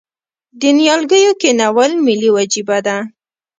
[0.59, 2.97] د نیالګیو کینول ملي وجیبه ده؟